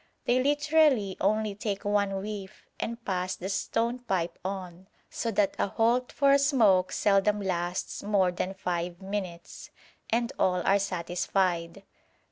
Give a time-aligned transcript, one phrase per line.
[0.25, 5.67] They literally only take one whiff and pass the stone pipe on, so that a
[5.67, 9.69] halt for a smoke seldom lasts more than five minutes,
[10.09, 11.83] and all are satisfied.